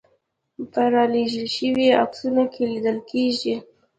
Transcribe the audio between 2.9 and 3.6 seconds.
کېږي.